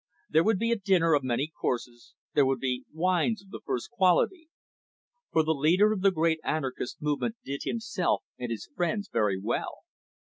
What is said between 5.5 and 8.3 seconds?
leader of the great anarchist movement did himself